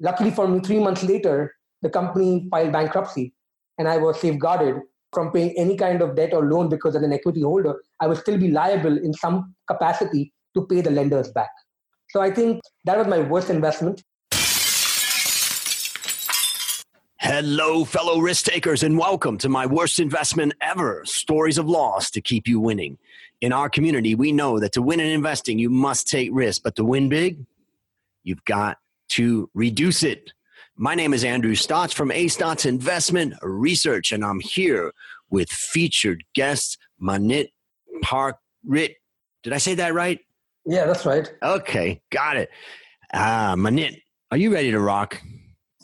luckily 0.00 0.30
for 0.30 0.48
me, 0.48 0.60
three 0.60 0.78
months 0.78 1.02
later, 1.02 1.54
the 1.82 1.90
company 1.90 2.48
filed 2.50 2.72
bankruptcy 2.72 3.32
and 3.78 3.86
I 3.86 3.98
was 3.98 4.20
safeguarded 4.20 4.76
from 5.12 5.32
paying 5.32 5.54
any 5.56 5.76
kind 5.76 6.02
of 6.02 6.16
debt 6.16 6.32
or 6.32 6.44
loan 6.44 6.68
because 6.68 6.96
as 6.96 7.02
an 7.02 7.12
equity 7.12 7.42
holder, 7.42 7.80
I 8.00 8.06
would 8.06 8.18
still 8.18 8.38
be 8.38 8.50
liable 8.50 8.96
in 8.96 9.12
some 9.12 9.54
capacity 9.66 10.32
to 10.54 10.66
pay 10.66 10.80
the 10.80 10.90
lenders 10.90 11.30
back. 11.30 11.50
So 12.10 12.20
I 12.20 12.30
think 12.30 12.60
that 12.84 12.98
was 12.98 13.06
my 13.06 13.20
worst 13.20 13.50
investment. 13.50 14.02
Hello, 17.20 17.84
fellow 17.84 18.18
risk 18.18 18.46
takers, 18.46 18.82
and 18.82 18.98
welcome 18.98 19.38
to 19.38 19.48
my 19.48 19.64
worst 19.64 20.00
investment 20.00 20.54
ever 20.60 21.02
stories 21.04 21.58
of 21.58 21.68
loss 21.68 22.10
to 22.10 22.20
keep 22.20 22.48
you 22.48 22.58
winning. 22.58 22.98
In 23.40 23.52
our 23.52 23.68
community, 23.68 24.14
we 24.14 24.32
know 24.32 24.58
that 24.58 24.72
to 24.72 24.82
win 24.82 25.00
in 25.00 25.06
investing, 25.06 25.58
you 25.58 25.70
must 25.70 26.08
take 26.08 26.30
risk, 26.32 26.62
but 26.62 26.76
to 26.76 26.84
win 26.84 27.08
big, 27.08 27.44
you've 28.24 28.44
got 28.44 28.78
to 29.10 29.50
reduce 29.54 30.02
it. 30.02 30.32
My 30.76 30.94
name 30.94 31.12
is 31.12 31.24
Andrew 31.24 31.54
Stotz 31.54 31.92
from 31.92 32.10
A 32.10 32.26
Stotz 32.26 32.64
Investment 32.64 33.34
Research, 33.42 34.12
and 34.12 34.24
I'm 34.24 34.40
here 34.40 34.92
with 35.28 35.50
featured 35.50 36.24
guest 36.34 36.78
Manit 37.00 37.48
Park 38.02 38.36
Parkrit. 38.66 38.94
Did 39.42 39.52
I 39.52 39.58
say 39.58 39.74
that 39.74 39.94
right? 39.94 40.20
Yeah, 40.66 40.86
that's 40.86 41.06
right. 41.06 41.32
Okay, 41.42 42.00
got 42.10 42.36
it. 42.36 42.50
Uh, 43.12 43.56
Manit, 43.56 44.00
are 44.30 44.36
you 44.36 44.52
ready 44.52 44.70
to 44.70 44.80
rock? 44.80 45.20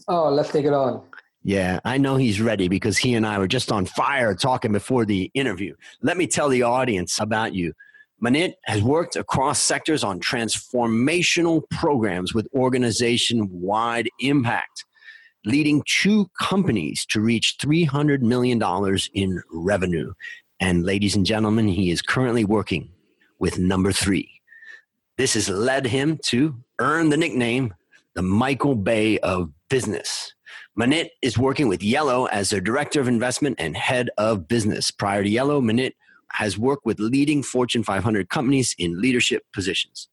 Oh, 0.08 0.30
let's 0.30 0.50
take 0.50 0.64
it 0.64 0.72
on. 0.72 1.02
Yeah, 1.42 1.78
I 1.84 1.98
know 1.98 2.16
he's 2.16 2.40
ready 2.40 2.68
because 2.68 2.98
he 2.98 3.14
and 3.14 3.26
I 3.26 3.38
were 3.38 3.48
just 3.48 3.70
on 3.70 3.86
fire 3.86 4.34
talking 4.34 4.72
before 4.72 5.04
the 5.04 5.30
interview. 5.32 5.74
Let 6.02 6.16
me 6.16 6.26
tell 6.26 6.48
the 6.48 6.62
audience 6.62 7.20
about 7.20 7.54
you. 7.54 7.72
Manit 8.22 8.54
has 8.64 8.82
worked 8.82 9.16
across 9.16 9.60
sectors 9.60 10.02
on 10.02 10.20
transformational 10.20 11.68
programs 11.70 12.32
with 12.32 12.48
organization 12.54 13.48
wide 13.50 14.08
impact, 14.20 14.84
leading 15.44 15.82
two 15.86 16.30
companies 16.40 17.04
to 17.06 17.20
reach 17.20 17.56
$300 17.58 18.20
million 18.20 18.60
in 19.12 19.42
revenue. 19.52 20.12
And 20.60 20.86
ladies 20.86 21.14
and 21.14 21.26
gentlemen, 21.26 21.68
he 21.68 21.90
is 21.90 22.00
currently 22.00 22.44
working 22.44 22.90
with 23.38 23.58
number 23.58 23.92
three. 23.92 24.30
This 25.18 25.34
has 25.34 25.48
led 25.48 25.86
him 25.86 26.18
to 26.24 26.54
earn 26.78 27.10
the 27.10 27.16
nickname 27.16 27.74
the 28.14 28.22
Michael 28.22 28.74
Bay 28.74 29.18
of 29.18 29.50
business. 29.68 30.32
Manit 30.78 31.10
is 31.20 31.36
working 31.36 31.68
with 31.68 31.82
Yellow 31.82 32.26
as 32.26 32.48
their 32.48 32.62
director 32.62 32.98
of 32.98 33.08
investment 33.08 33.56
and 33.58 33.76
head 33.76 34.08
of 34.16 34.48
business. 34.48 34.90
Prior 34.90 35.22
to 35.22 35.28
Yellow, 35.28 35.60
Manit 35.60 35.92
has 36.32 36.58
worked 36.58 36.84
with 36.84 37.00
leading 37.00 37.42
Fortune 37.42 37.82
500 37.82 38.28
companies 38.28 38.74
in 38.78 39.00
leadership 39.00 39.42
positions. 39.52 40.08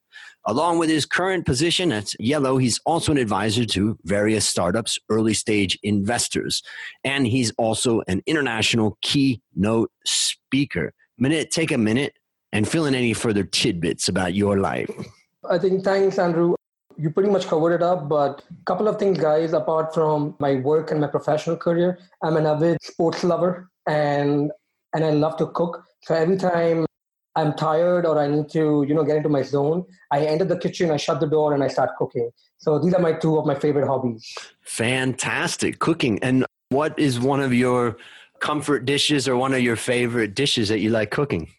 Along 0.46 0.78
with 0.78 0.90
his 0.90 1.06
current 1.06 1.46
position 1.46 1.92
at 1.92 2.14
Yellow, 2.20 2.58
he's 2.58 2.80
also 2.86 3.14
an 3.14 3.18
advisor 3.18 3.66
to 3.66 3.98
various 4.04 4.48
startups, 4.48 5.00
early 5.10 5.34
stage 5.34 5.80
investors, 5.84 6.62
and 7.04 7.26
he's 7.26 7.52
also 7.58 8.02
an 8.08 8.22
international 8.26 8.98
keynote 9.02 9.92
speaker. 10.06 10.94
Manit, 11.22 11.50
take 11.50 11.72
a 11.72 11.78
minute 11.78 12.14
and 12.52 12.68
fill 12.68 12.86
in 12.86 12.94
any 12.94 13.14
further 13.14 13.44
tidbits 13.44 14.10
about 14.10 14.34
your 14.34 14.60
life. 14.60 14.90
I 15.50 15.58
think 15.58 15.84
thanks, 15.84 16.20
Andrew 16.20 16.56
you 16.98 17.10
pretty 17.10 17.30
much 17.30 17.48
covered 17.48 17.74
it 17.74 17.82
up 17.82 18.08
but 18.08 18.44
a 18.50 18.66
couple 18.66 18.88
of 18.88 18.98
things 18.98 19.18
guys 19.18 19.54
apart 19.54 19.94
from 19.94 20.36
my 20.40 20.56
work 20.56 20.92
and 20.92 21.02
my 21.02 21.08
professional 21.08 21.58
career 21.58 21.98
i'm 22.24 22.38
an 22.38 22.46
avid 22.46 22.78
sports 22.84 23.24
lover 23.24 23.70
and 23.88 24.52
and 24.94 25.04
i 25.04 25.10
love 25.10 25.38
to 25.38 25.48
cook 25.48 25.84
so 26.04 26.16
every 26.16 26.38
time 26.38 26.86
i'm 27.36 27.54
tired 27.54 28.06
or 28.06 28.20
i 28.20 28.28
need 28.28 28.48
to 28.50 28.86
you 28.88 28.94
know 28.94 29.04
get 29.04 29.18
into 29.18 29.30
my 29.30 29.42
zone 29.42 29.84
i 30.12 30.26
enter 30.26 30.46
the 30.46 30.58
kitchen 30.58 30.92
i 30.92 30.98
shut 30.98 31.20
the 31.20 31.28
door 31.28 31.54
and 31.54 31.64
i 31.64 31.68
start 31.68 31.92
cooking. 31.98 32.30
So 32.64 32.80
these 32.80 32.94
are 32.94 33.02
my 33.02 33.12
two 33.12 33.38
of 33.38 33.46
my 33.46 33.56
favorite 33.56 33.86
hobbies. 33.86 34.24
Fantastic 34.62 35.80
cooking. 35.80 36.18
And 36.24 36.46
what 36.70 36.98
is 36.98 37.20
one 37.20 37.42
of 37.42 37.54
your 37.54 37.98
comfort 38.40 38.86
dishes 38.86 39.28
or 39.28 39.36
one 39.36 39.54
of 39.54 39.60
your 39.60 39.76
favorite 39.76 40.34
dishes 40.34 40.70
that 40.70 40.80
you 40.80 40.90
like 40.90 41.12
cooking? 41.12 41.50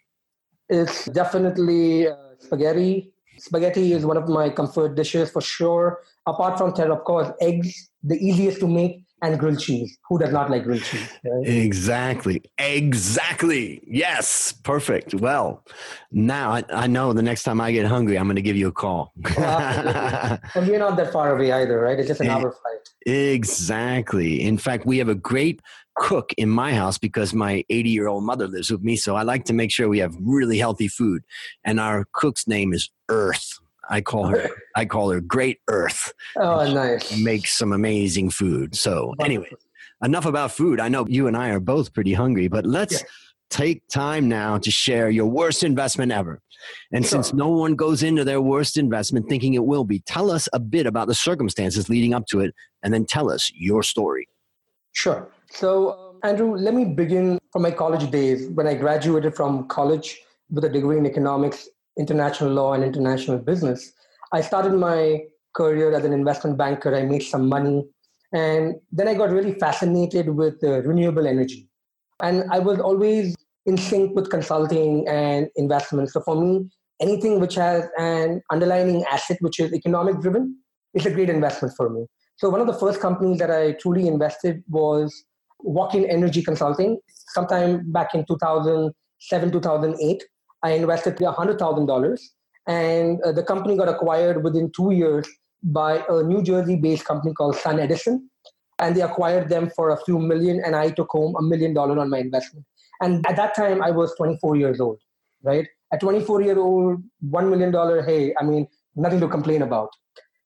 It's 0.70 1.04
definitely 1.04 2.08
uh, 2.08 2.16
spaghetti. 2.38 3.12
Spaghetti 3.36 3.92
is 3.92 4.06
one 4.06 4.16
of 4.16 4.30
my 4.30 4.48
comfort 4.48 4.94
dishes 4.94 5.30
for 5.30 5.42
sure. 5.42 6.00
Apart 6.26 6.56
from 6.56 6.72
that, 6.76 6.90
of 6.90 7.04
course, 7.04 7.30
eggs, 7.42 7.90
the 8.02 8.16
easiest 8.16 8.60
to 8.60 8.66
make, 8.66 9.03
and 9.26 9.38
grilled 9.38 9.60
cheese. 9.60 9.96
Who 10.08 10.18
does 10.18 10.32
not 10.32 10.50
like 10.50 10.64
grilled 10.64 10.82
cheese? 10.82 11.08
Right? 11.24 11.46
Exactly. 11.46 12.42
Exactly. 12.58 13.82
Yes. 13.86 14.52
Perfect. 14.52 15.14
Well, 15.14 15.64
now 16.12 16.52
I, 16.52 16.64
I, 16.70 16.86
know 16.86 17.12
the 17.12 17.22
next 17.22 17.42
time 17.42 17.60
I 17.60 17.72
get 17.72 17.86
hungry, 17.86 18.18
I'm 18.18 18.26
going 18.26 18.36
to 18.36 18.42
give 18.42 18.56
you 18.56 18.68
a 18.68 18.72
call. 18.72 19.12
and 19.36 20.40
we're 20.66 20.78
not 20.78 20.96
that 20.96 21.12
far 21.12 21.34
away 21.36 21.52
either, 21.52 21.80
right? 21.80 21.98
It's 21.98 22.08
just 22.08 22.20
an 22.20 22.28
hour 22.28 22.50
flight. 22.52 22.88
Exactly. 23.06 24.42
In 24.42 24.58
fact, 24.58 24.86
we 24.86 24.98
have 24.98 25.08
a 25.08 25.14
great 25.14 25.60
cook 25.96 26.32
in 26.36 26.48
my 26.48 26.74
house 26.74 26.98
because 26.98 27.32
my 27.32 27.64
80 27.70 27.90
year 27.90 28.08
old 28.08 28.24
mother 28.24 28.48
lives 28.48 28.70
with 28.70 28.82
me. 28.82 28.96
So 28.96 29.16
I 29.16 29.22
like 29.22 29.44
to 29.46 29.52
make 29.52 29.70
sure 29.70 29.88
we 29.88 29.98
have 29.98 30.14
really 30.20 30.58
healthy 30.58 30.88
food. 30.88 31.22
And 31.64 31.78
our 31.78 32.06
cook's 32.12 32.46
name 32.46 32.72
is 32.72 32.90
Earth. 33.08 33.60
I 33.90 34.00
call 34.00 34.26
her 34.26 34.48
I 34.76 34.84
call 34.84 35.10
her 35.10 35.20
Great 35.20 35.60
Earth. 35.68 36.12
Oh, 36.36 36.72
nice. 36.72 37.16
Makes 37.18 37.56
some 37.56 37.72
amazing 37.72 38.30
food. 38.30 38.74
So 38.74 39.14
anyway, 39.20 39.50
enough 40.02 40.26
about 40.26 40.52
food. 40.52 40.80
I 40.80 40.88
know 40.88 41.06
you 41.06 41.26
and 41.26 41.36
I 41.36 41.50
are 41.50 41.60
both 41.60 41.92
pretty 41.92 42.12
hungry, 42.12 42.48
but 42.48 42.66
let's 42.66 43.00
yeah. 43.00 43.08
take 43.50 43.86
time 43.88 44.28
now 44.28 44.58
to 44.58 44.70
share 44.70 45.10
your 45.10 45.26
worst 45.26 45.62
investment 45.62 46.12
ever. 46.12 46.40
And 46.92 47.04
sure. 47.04 47.10
since 47.10 47.34
no 47.34 47.48
one 47.48 47.74
goes 47.74 48.02
into 48.02 48.24
their 48.24 48.40
worst 48.40 48.76
investment 48.76 49.28
thinking 49.28 49.54
it 49.54 49.64
will 49.64 49.84
be, 49.84 50.00
tell 50.00 50.30
us 50.30 50.48
a 50.52 50.58
bit 50.58 50.86
about 50.86 51.08
the 51.08 51.14
circumstances 51.14 51.88
leading 51.88 52.14
up 52.14 52.26
to 52.26 52.40
it 52.40 52.54
and 52.82 52.92
then 52.92 53.04
tell 53.04 53.30
us 53.30 53.50
your 53.54 53.82
story. 53.82 54.28
Sure. 54.92 55.28
So, 55.50 55.92
um, 55.92 56.20
Andrew, 56.22 56.56
let 56.56 56.74
me 56.74 56.84
begin 56.84 57.38
from 57.52 57.62
my 57.62 57.70
college 57.70 58.10
days 58.10 58.48
when 58.48 58.66
I 58.66 58.74
graduated 58.74 59.34
from 59.34 59.68
college 59.68 60.20
with 60.50 60.64
a 60.64 60.68
degree 60.68 60.98
in 60.98 61.06
economics 61.06 61.68
international 61.98 62.50
law 62.50 62.72
and 62.72 62.84
international 62.84 63.38
business. 63.38 63.92
I 64.32 64.40
started 64.40 64.74
my 64.74 65.20
career 65.54 65.92
as 65.92 66.04
an 66.04 66.12
investment 66.12 66.58
banker. 66.58 66.94
I 66.94 67.02
made 67.02 67.22
some 67.22 67.48
money. 67.48 67.86
And 68.32 68.74
then 68.90 69.06
I 69.06 69.14
got 69.14 69.30
really 69.30 69.54
fascinated 69.54 70.30
with 70.30 70.62
uh, 70.64 70.82
renewable 70.82 71.26
energy. 71.26 71.68
And 72.20 72.44
I 72.50 72.58
was 72.58 72.80
always 72.80 73.36
in 73.66 73.76
sync 73.76 74.14
with 74.14 74.30
consulting 74.30 75.06
and 75.08 75.48
investment. 75.56 76.10
So 76.10 76.20
for 76.20 76.40
me, 76.40 76.68
anything 77.00 77.40
which 77.40 77.54
has 77.54 77.84
an 77.98 78.42
underlying 78.50 79.04
asset 79.04 79.38
which 79.40 79.60
is 79.60 79.72
economic 79.72 80.20
driven 80.20 80.58
is 80.94 81.06
a 81.06 81.10
great 81.10 81.30
investment 81.30 81.74
for 81.76 81.88
me. 81.90 82.06
So 82.36 82.50
one 82.50 82.60
of 82.60 82.66
the 82.66 82.74
first 82.74 83.00
companies 83.00 83.38
that 83.38 83.50
I 83.50 83.72
truly 83.72 84.08
invested 84.08 84.62
was 84.68 85.24
Walk-in 85.60 86.04
Energy 86.04 86.42
Consulting, 86.42 86.98
sometime 87.08 87.90
back 87.90 88.14
in 88.14 88.24
2007, 88.26 89.52
2008. 89.52 90.24
I 90.64 90.70
invested 90.70 91.16
$100,000 91.16 92.20
and 92.66 93.20
uh, 93.22 93.32
the 93.32 93.42
company 93.42 93.76
got 93.76 93.88
acquired 93.88 94.42
within 94.42 94.72
two 94.74 94.92
years 94.92 95.28
by 95.62 96.02
a 96.08 96.22
New 96.22 96.42
Jersey 96.42 96.76
based 96.76 97.04
company 97.04 97.34
called 97.34 97.56
SunEdison. 97.56 98.20
And 98.78 98.96
they 98.96 99.02
acquired 99.02 99.48
them 99.50 99.70
for 99.76 99.90
a 99.90 99.96
few 100.04 100.18
million, 100.18 100.60
and 100.64 100.74
I 100.74 100.90
took 100.90 101.08
home 101.10 101.36
a 101.38 101.42
million 101.42 101.74
dollar 101.74 101.96
on 102.00 102.10
my 102.10 102.18
investment. 102.18 102.66
And 103.00 103.24
at 103.28 103.36
that 103.36 103.54
time, 103.54 103.80
I 103.80 103.92
was 103.92 104.12
24 104.16 104.56
years 104.56 104.80
old, 104.80 104.98
right? 105.44 105.68
At 105.92 106.00
24 106.00 106.42
year 106.42 106.58
old, 106.58 107.00
$1 107.24 107.50
million, 107.50 107.72
hey, 108.04 108.34
I 108.40 108.42
mean, 108.42 108.66
nothing 108.96 109.20
to 109.20 109.28
complain 109.28 109.62
about. 109.62 109.90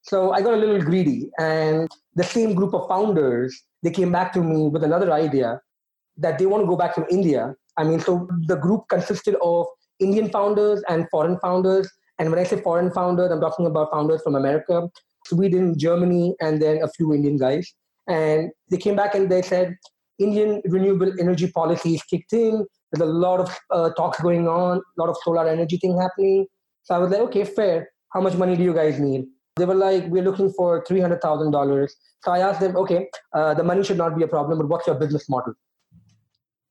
So 0.02 0.32
I 0.32 0.42
got 0.42 0.52
a 0.52 0.58
little 0.58 0.80
greedy, 0.80 1.30
and 1.38 1.88
the 2.16 2.24
same 2.24 2.54
group 2.54 2.74
of 2.74 2.86
founders, 2.86 3.62
they 3.82 3.90
came 3.90 4.12
back 4.12 4.34
to 4.34 4.42
me 4.42 4.68
with 4.68 4.84
another 4.84 5.10
idea 5.10 5.60
that 6.18 6.38
they 6.38 6.44
want 6.44 6.62
to 6.62 6.66
go 6.66 6.76
back 6.76 6.94
to 6.96 7.06
India. 7.10 7.54
I 7.78 7.84
mean, 7.84 8.00
so 8.00 8.28
the 8.46 8.56
group 8.56 8.88
consisted 8.88 9.36
of 9.40 9.66
Indian 10.00 10.30
founders 10.30 10.82
and 10.88 11.08
foreign 11.10 11.38
founders. 11.40 11.90
And 12.18 12.30
when 12.30 12.38
I 12.38 12.44
say 12.44 12.60
foreign 12.60 12.90
founders, 12.90 13.30
I'm 13.30 13.40
talking 13.40 13.66
about 13.66 13.90
founders 13.92 14.22
from 14.22 14.34
America, 14.34 14.88
Sweden, 15.26 15.78
Germany, 15.78 16.34
and 16.40 16.60
then 16.60 16.82
a 16.82 16.88
few 16.88 17.12
Indian 17.14 17.36
guys. 17.36 17.72
And 18.08 18.50
they 18.70 18.78
came 18.78 18.96
back 18.96 19.14
and 19.14 19.30
they 19.30 19.42
said, 19.42 19.76
Indian 20.18 20.60
renewable 20.64 21.12
energy 21.20 21.50
policies 21.50 22.02
kicked 22.04 22.32
in. 22.32 22.66
There's 22.90 23.08
a 23.08 23.12
lot 23.12 23.40
of 23.40 23.56
uh, 23.70 23.90
talks 23.90 24.20
going 24.20 24.48
on, 24.48 24.78
a 24.78 25.00
lot 25.00 25.08
of 25.08 25.16
solar 25.22 25.46
energy 25.46 25.76
thing 25.76 25.98
happening. 26.00 26.46
So 26.82 26.94
I 26.94 26.98
was 26.98 27.10
like, 27.10 27.20
okay, 27.20 27.44
fair. 27.44 27.90
How 28.12 28.20
much 28.20 28.34
money 28.34 28.56
do 28.56 28.62
you 28.62 28.74
guys 28.74 28.98
need? 28.98 29.26
They 29.56 29.64
were 29.64 29.74
like, 29.74 30.06
we're 30.06 30.22
looking 30.22 30.52
for 30.52 30.82
$300,000. 30.84 31.90
So 32.24 32.32
I 32.32 32.38
asked 32.38 32.60
them, 32.60 32.76
okay, 32.76 33.08
uh, 33.34 33.54
the 33.54 33.62
money 33.62 33.84
should 33.84 33.98
not 33.98 34.16
be 34.16 34.24
a 34.24 34.28
problem, 34.28 34.58
but 34.58 34.68
what's 34.68 34.86
your 34.86 34.96
business 34.96 35.28
model? 35.28 35.54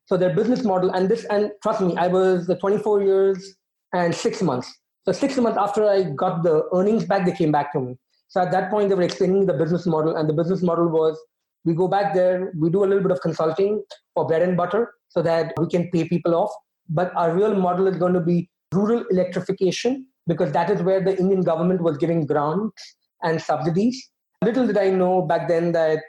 So 0.07 0.15
their 0.15 0.33
business 0.33 0.63
model, 0.63 0.89
and 0.91 1.09
this, 1.09 1.25
and 1.25 1.51
trust 1.61 1.81
me, 1.81 1.95
I 1.97 2.07
was 2.07 2.49
24 2.61 3.03
years 3.03 3.55
and 3.93 4.15
six 4.15 4.41
months. 4.41 4.73
So 5.05 5.11
six 5.11 5.35
months 5.37 5.57
after 5.57 5.87
I 5.87 6.03
got 6.03 6.43
the 6.43 6.63
earnings 6.73 7.03
back, 7.03 7.25
they 7.25 7.33
came 7.33 7.51
back 7.51 7.73
to 7.73 7.81
me. 7.81 7.97
So 8.29 8.41
at 8.41 8.51
that 8.51 8.69
point, 8.71 8.87
they 8.87 8.95
were 8.95 9.01
explaining 9.01 9.45
the 9.45 9.53
business 9.53 9.85
model, 9.85 10.15
and 10.15 10.29
the 10.29 10.33
business 10.33 10.61
model 10.61 10.87
was 10.87 11.19
we 11.65 11.73
go 11.73 11.89
back 11.89 12.13
there, 12.13 12.53
we 12.57 12.69
do 12.69 12.85
a 12.85 12.87
little 12.87 13.03
bit 13.03 13.11
of 13.11 13.19
consulting 13.19 13.83
for 14.13 14.25
bread 14.25 14.41
and 14.41 14.55
butter 14.55 14.93
so 15.09 15.21
that 15.21 15.53
we 15.57 15.67
can 15.67 15.89
pay 15.91 16.07
people 16.07 16.35
off. 16.35 16.51
But 16.87 17.13
our 17.17 17.35
real 17.35 17.53
model 17.53 17.87
is 17.87 17.97
going 17.97 18.13
to 18.13 18.21
be 18.21 18.49
rural 18.73 19.03
electrification 19.11 20.07
because 20.25 20.53
that 20.53 20.69
is 20.69 20.81
where 20.81 21.01
the 21.03 21.17
Indian 21.17 21.41
government 21.41 21.81
was 21.81 21.97
giving 21.97 22.25
grants 22.25 22.95
and 23.23 23.41
subsidies. 23.41 24.09
Little 24.41 24.67
did 24.67 24.77
I 24.77 24.89
know 24.89 25.21
back 25.21 25.49
then 25.49 25.73
that 25.73 26.03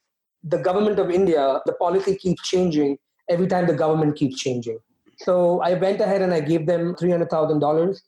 the 0.45 0.59
government 0.59 1.01
of 1.01 1.11
India, 1.11 1.61
the 1.67 1.73
policy 1.73 2.15
keeps 2.15 2.49
changing 2.49 2.97
every 3.29 3.47
time 3.47 3.67
the 3.67 3.75
government 3.75 4.17
keeps 4.17 4.37
changing. 4.39 4.79
So 5.19 5.61
I 5.61 5.75
went 5.75 6.01
ahead 6.01 6.23
and 6.23 6.33
I 6.33 6.41
gave 6.41 6.67
them 6.67 6.95
$300,000. 6.95 8.01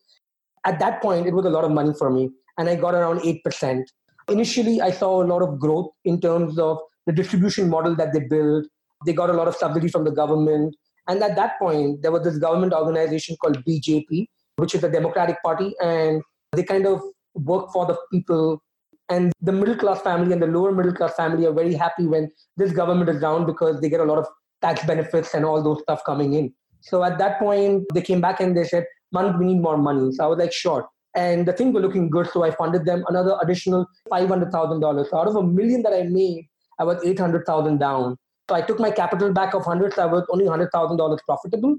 At 0.64 0.78
that 0.78 1.02
point, 1.02 1.26
it 1.26 1.34
was 1.34 1.44
a 1.46 1.50
lot 1.50 1.64
of 1.64 1.70
money 1.70 1.93
for 1.99 2.11
me, 2.11 2.31
and 2.58 2.69
I 2.69 2.76
got 2.76 2.94
around 2.94 3.20
8%. 3.20 3.82
Initially, 4.28 4.81
I 4.81 4.90
saw 4.90 5.22
a 5.22 5.26
lot 5.26 5.43
of 5.43 5.58
growth 5.58 5.90
in 6.05 6.20
terms 6.20 6.58
of 6.58 6.78
the 7.06 7.12
distribution 7.12 7.69
model 7.69 7.96
that 7.96 8.12
they 8.12 8.20
built. 8.20 8.67
They 9.06 9.12
got 9.12 9.31
a 9.31 9.32
lot 9.32 9.49
of 9.49 9.56
subsidy 9.56 9.88
from 9.88 10.05
the 10.05 10.11
government. 10.11 10.76
And 11.08 11.23
at 11.23 11.34
that 11.37 11.58
point, 11.58 12.02
there 12.02 12.12
was 12.12 12.23
this 12.23 12.38
government 12.38 12.73
organization 12.73 13.37
called 13.43 13.64
BJP, 13.64 14.26
which 14.56 14.75
is 14.75 14.82
the 14.82 14.88
Democratic 14.88 15.43
Party, 15.43 15.75
and 15.82 16.23
they 16.52 16.62
kind 16.62 16.87
of 16.87 17.02
work 17.34 17.73
for 17.73 17.87
the 17.87 17.96
people. 18.12 18.62
And 19.08 19.32
the 19.40 19.52
middle 19.52 19.75
class 19.75 20.02
family 20.02 20.32
and 20.32 20.43
the 20.43 20.46
lower 20.46 20.70
middle 20.70 20.93
class 20.93 21.14
family 21.14 21.46
are 21.46 21.52
very 21.52 21.75
happy 21.75 22.06
when 22.06 22.31
this 22.56 22.70
government 22.70 23.11
is 23.11 23.20
down 23.20 23.46
because 23.46 23.81
they 23.81 23.88
get 23.88 24.00
a 24.00 24.05
lot 24.05 24.19
of 24.19 24.28
tax 24.62 24.85
benefits 24.85 25.35
and 25.35 25.45
all 25.45 25.62
those 25.62 25.83
stuff 25.83 26.03
coming 26.05 26.35
in. 26.35 26.53
So 26.81 27.05
at 27.05 27.19
that 27.19 27.39
point, 27.39 27.85
they 27.95 28.03
came 28.03 28.21
back 28.21 28.41
and 28.41 28.57
they 28.57 28.65
said, 28.65 28.87
Man, 29.12 29.39
we 29.39 29.47
need 29.47 29.61
more 29.61 29.77
money. 29.77 30.12
So 30.12 30.25
I 30.25 30.27
was 30.29 30.39
like, 30.39 30.53
sure. 30.53 30.89
And 31.17 31.47
the 31.47 31.53
things 31.53 31.75
were 31.75 31.81
looking 31.81 32.09
good. 32.09 32.31
So 32.31 32.45
I 32.45 32.53
funded 32.53 32.85
them 32.85 33.05
another 33.09 33.37
additional 33.43 33.87
$500,000. 34.12 35.11
So 35.11 35.19
out 35.19 35.27
of 35.27 35.35
a 35.35 35.43
million 35.43 35.83
that 35.83 35.93
I 35.93 36.05
made, 36.05 36.49
I 36.79 36.85
was 36.85 37.05
800,000 37.05 37.79
down. 37.79 38.17
So 38.49 38.55
I 38.55 38.62
took 38.62 38.79
my 38.79 38.91
capital 38.91 39.33
back 39.33 39.55
of 39.55 39.67
100, 39.67 39.95
so 39.95 40.03
I 40.03 40.07
was 40.07 40.25
only 40.31 40.45
$100,000 40.45 41.19
profitable. 41.25 41.77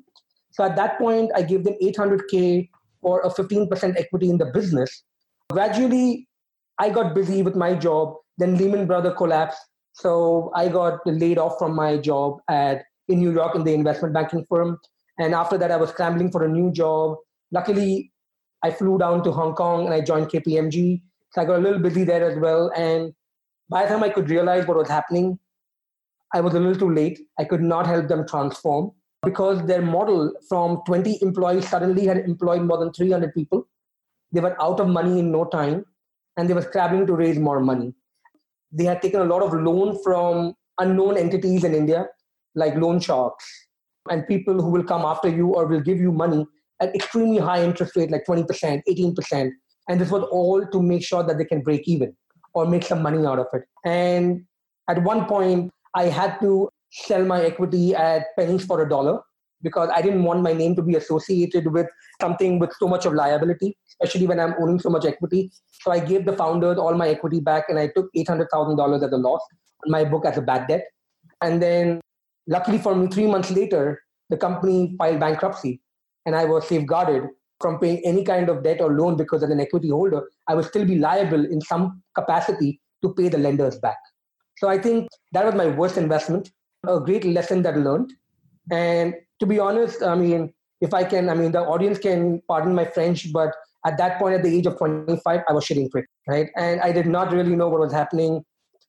So 0.52 0.64
at 0.64 0.76
that 0.76 0.98
point, 0.98 1.32
I 1.36 1.42
gave 1.42 1.64
them 1.64 1.76
800K 1.82 2.70
or 3.02 3.22
a 3.22 3.30
15% 3.30 3.96
equity 3.98 4.30
in 4.30 4.38
the 4.38 4.46
business. 4.46 5.04
Gradually, 5.52 6.28
I 6.80 6.90
got 6.90 7.16
busy 7.16 7.42
with 7.42 7.56
my 7.56 7.74
job. 7.76 8.16
Then 8.38 8.58
Lehman 8.58 8.88
Brothers 8.88 9.16
collapsed. 9.18 9.60
So 9.94 10.52
I 10.56 10.70
got 10.70 11.00
laid 11.06 11.38
off 11.38 11.58
from 11.60 11.76
my 11.76 11.98
job 11.98 12.40
at 12.50 12.84
in 13.08 13.20
New 13.20 13.34
York 13.34 13.56
in 13.56 13.64
the 13.64 13.74
investment 13.74 14.14
banking 14.14 14.46
firm. 14.50 14.80
And 15.20 15.34
after 15.34 15.58
that, 15.58 15.72
I 15.72 15.78
was 15.78 15.90
scrambling 15.90 16.32
for 16.32 16.44
a 16.44 16.50
new 16.50 16.72
job. 16.72 17.18
Luckily, 17.52 18.12
I 18.64 18.72
flew 18.72 18.98
down 18.98 19.24
to 19.24 19.32
Hong 19.32 19.54
Kong 19.54 19.86
and 19.86 19.94
I 19.94 20.02
joined 20.02 20.30
KPMG. 20.30 21.02
So 21.32 21.42
I 21.42 21.46
got 21.46 21.60
a 21.60 21.62
little 21.62 21.80
busy 21.80 22.04
there 22.04 22.30
as 22.30 22.38
well. 22.38 22.72
And 22.76 23.14
by 23.70 23.84
the 23.84 23.90
time 23.90 24.04
I 24.04 24.10
could 24.10 24.30
realize 24.30 24.68
what 24.68 24.78
was 24.78 24.88
happening, 24.88 25.40
I 26.34 26.42
was 26.42 26.54
a 26.54 26.60
little 26.60 26.76
too 26.76 26.94
late. 26.94 27.20
I 27.40 27.44
could 27.44 27.62
not 27.62 27.86
help 27.86 28.08
them 28.08 28.28
transform 28.28 28.92
because 29.24 29.66
their 29.66 29.82
model 29.82 30.34
from 30.48 30.82
20 30.86 31.20
employees 31.22 31.68
suddenly 31.68 32.06
had 32.06 32.18
employed 32.18 32.62
more 32.62 32.78
than 32.78 32.94
300 32.94 33.34
people. 33.34 33.68
They 34.32 34.40
were 34.40 34.60
out 34.62 34.80
of 34.80 34.88
money 34.88 35.20
in 35.20 35.32
no 35.32 35.46
time 35.46 35.86
and 36.38 36.50
they 36.50 36.54
were 36.54 36.62
scrambling 36.62 37.06
to 37.08 37.14
raise 37.14 37.38
more 37.38 37.60
money. 37.60 37.94
They 38.72 38.86
had 38.86 39.02
taken 39.02 39.22
a 39.22 39.26
lot 39.26 39.44
of 39.44 39.54
loan 39.54 40.02
from 40.04 40.54
unknown 40.80 41.18
entities 41.18 41.64
in 41.64 41.74
India, 41.74 42.08
like 42.56 42.76
loan 42.76 43.00
sharks, 43.00 43.46
and 44.10 44.28
people 44.28 44.62
who 44.62 44.70
will 44.70 44.84
come 44.84 45.02
after 45.02 45.30
you 45.30 45.48
or 45.48 45.66
will 45.68 45.82
give 45.82 46.00
you 46.00 46.12
money 46.12 46.46
at 46.82 46.96
extremely 46.96 47.38
high 47.38 47.64
interest 47.64 47.96
rate, 47.96 48.12
like 48.12 48.26
20%, 48.28 48.82
18%. 48.90 49.52
And 49.90 50.00
this 50.00 50.10
was 50.10 50.24
all 50.32 50.66
to 50.66 50.82
make 50.82 51.04
sure 51.04 51.24
that 51.24 51.38
they 51.38 51.46
can 51.46 51.62
break 51.62 51.88
even 51.88 52.16
or 52.54 52.66
make 52.66 52.84
some 52.84 53.02
money 53.02 53.26
out 53.26 53.40
of 53.40 53.48
it. 53.54 53.64
And 53.86 54.46
at 54.90 55.04
one 55.04 55.26
point, 55.26 55.72
I 55.96 56.06
had 56.06 56.40
to 56.42 56.70
sell 56.92 57.24
my 57.26 57.44
equity 57.44 57.96
at 57.96 58.28
pennies 58.38 58.66
for 58.66 58.82
a 58.82 58.90
dollar 58.90 59.22
because 59.64 59.90
I 59.94 60.02
didn't 60.02 60.24
want 60.24 60.42
my 60.42 60.54
name 60.54 60.76
to 60.76 60.82
be 60.82 60.96
associated 60.96 61.72
with 61.72 61.88
something 62.20 62.60
with 62.60 62.72
so 62.80 62.88
much 62.88 63.06
of 63.06 63.14
liability, 63.14 63.78
especially 63.92 64.28
when 64.28 64.40
I'm 64.40 64.56
owning 64.60 64.80
so 64.80 64.90
much 64.90 65.06
equity. 65.06 65.52
So 65.82 65.92
I 65.92 66.00
gave 66.00 66.26
the 66.26 66.34
founders 66.34 66.78
all 66.78 66.94
my 66.96 67.10
equity 67.10 67.40
back 67.40 67.66
and 67.70 67.80
I 67.80 67.88
took 67.88 68.10
$800,000 68.16 69.04
as 69.04 69.12
a 69.12 69.18
loss 69.18 69.42
on 69.86 69.92
my 69.92 70.04
book 70.04 70.26
as 70.26 70.38
a 70.38 70.42
bad 70.42 70.68
debt. 70.68 70.86
And 71.42 71.62
then, 71.62 72.02
luckily 72.48 72.78
for 72.78 72.96
me, 72.96 73.08
three 73.08 73.28
months 73.28 73.52
later, 73.52 74.02
the 74.30 74.38
company 74.38 74.96
filed 74.98 75.20
bankruptcy 75.20 75.82
and 76.26 76.36
I 76.36 76.46
was 76.46 76.68
safeguarded 76.68 77.24
from 77.60 77.80
paying 77.80 78.02
any 78.04 78.24
kind 78.24 78.50
of 78.50 78.64
debt 78.64 78.82
or 78.82 78.94
loan 78.94 79.16
because 79.16 79.44
as 79.44 79.50
an 79.50 79.60
equity 79.60 79.90
holder, 79.90 80.24
I 80.48 80.56
would 80.56 80.66
still 80.66 80.86
be 80.86 80.98
liable 80.98 81.46
in 81.46 81.62
some 81.62 82.02
capacity 82.16 82.82
to 83.04 83.14
pay 83.14 83.30
the 83.30 83.38
lenders 83.38 83.80
back. 83.80 83.98
So 84.58 84.68
I 84.68 84.78
think 84.78 85.08
that 85.32 85.46
was 85.46 85.56
my 85.56 85.68
worst 85.68 85.98
investment, 85.98 86.52
a 86.88 87.00
great 87.00 87.26
lesson 87.26 87.62
that 87.64 87.76
I 87.76 87.78
learned. 87.78 88.14
And 88.72 89.14
to 89.42 89.48
be 89.48 89.60
honest, 89.60 90.04
I 90.04 90.16
mean, 90.16 90.54
if 90.82 90.94
I 90.94 91.04
can, 91.04 91.28
I 91.28 91.34
mean, 91.34 91.52
the 91.52 91.62
audience 91.62 91.98
can 91.98 92.42
pardon 92.48 92.76
my 92.76 92.86
French, 92.86 93.34
but 93.34 93.54
at 93.86 93.98
that 93.98 94.20
point, 94.20 94.36
at 94.36 94.44
the 94.44 94.56
age 94.56 94.68
of 94.68 94.78
25, 94.78 95.42
I 95.50 95.52
was 95.52 95.66
shitting 95.66 95.90
quick, 95.90 96.06
right? 96.28 96.50
And 96.56 96.80
I 96.80 96.92
did 96.92 97.08
not 97.08 97.34
really 97.34 97.56
know 97.56 97.68
what 97.68 97.80
was 97.80 97.92
happening. 97.92 98.44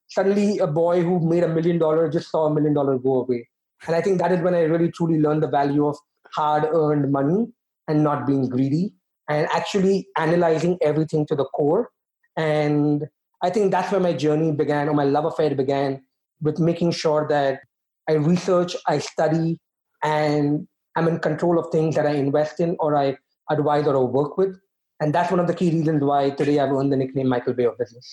Suddenly, 0.08 0.58
a 0.58 0.66
boy 0.66 1.02
who 1.02 1.26
made 1.26 1.42
a 1.42 1.48
million 1.48 1.78
dollars 1.78 2.12
just 2.12 2.30
saw 2.30 2.46
a 2.46 2.54
million 2.54 2.74
dollars 2.74 3.00
go 3.02 3.22
away. 3.22 3.48
And 3.86 3.96
I 3.96 4.02
think 4.02 4.18
that 4.18 4.30
is 4.30 4.40
when 4.40 4.54
I 4.54 4.60
really 4.64 4.90
truly 4.92 5.18
learned 5.18 5.42
the 5.42 5.48
value 5.48 5.86
of 5.86 5.96
hard 6.34 6.64
earned 6.64 7.10
money 7.10 7.46
and 7.88 8.04
not 8.04 8.26
being 8.26 8.48
greedy 8.48 8.94
and 9.30 9.48
actually 9.52 10.06
analyzing 10.18 10.76
everything 10.82 11.24
to 11.26 11.34
the 11.34 11.46
core. 11.46 11.88
And 12.36 13.08
I 13.42 13.48
think 13.48 13.70
that's 13.70 13.90
where 13.90 14.00
my 14.00 14.12
journey 14.12 14.52
began, 14.52 14.90
or 14.90 14.94
my 14.94 15.04
love 15.04 15.24
affair 15.24 15.54
began, 15.54 16.02
with 16.42 16.58
making 16.58 16.90
sure 16.92 17.26
that 17.28 17.60
I 18.08 18.14
research, 18.14 18.76
I 18.86 18.98
study, 18.98 19.58
and 20.02 20.66
I'm 20.96 21.08
in 21.08 21.18
control 21.18 21.58
of 21.58 21.70
things 21.70 21.94
that 21.94 22.06
I 22.06 22.12
invest 22.12 22.60
in 22.60 22.76
or 22.80 22.96
I 22.96 23.16
advise 23.50 23.86
or 23.86 23.96
I 23.96 24.00
work 24.00 24.36
with. 24.36 24.58
And 25.00 25.14
that's 25.14 25.30
one 25.30 25.40
of 25.40 25.46
the 25.46 25.54
key 25.54 25.70
reasons 25.70 26.02
why 26.02 26.30
today 26.30 26.58
I've 26.58 26.70
earned 26.70 26.92
the 26.92 26.96
nickname 26.96 27.28
Michael 27.28 27.54
Bay 27.54 27.64
of 27.64 27.78
Business. 27.78 28.06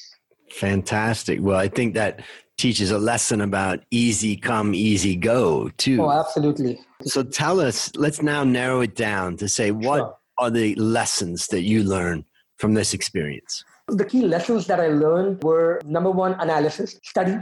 Fantastic. 0.51 1.39
Well, 1.41 1.57
I 1.57 1.67
think 1.67 1.93
that 1.93 2.21
teaches 2.57 2.91
a 2.91 2.97
lesson 2.97 3.41
about 3.41 3.81
easy 3.91 4.35
come, 4.35 4.73
easy 4.73 5.15
go, 5.15 5.69
too. 5.77 6.01
Oh, 6.01 6.11
absolutely. 6.11 6.79
So 7.03 7.23
tell 7.23 7.59
us, 7.59 7.95
let's 7.95 8.21
now 8.21 8.43
narrow 8.43 8.81
it 8.81 8.95
down 8.95 9.37
to 9.37 9.47
say 9.47 9.71
what 9.71 9.99
sure. 9.99 10.17
are 10.39 10.49
the 10.49 10.75
lessons 10.75 11.47
that 11.47 11.61
you 11.61 11.83
learn 11.83 12.25
from 12.57 12.73
this 12.73 12.93
experience? 12.93 13.63
The 13.87 14.05
key 14.05 14.23
lessons 14.23 14.67
that 14.67 14.79
I 14.79 14.87
learned 14.87 15.43
were 15.43 15.81
number 15.85 16.11
one, 16.11 16.33
analysis, 16.39 16.99
study, 17.03 17.37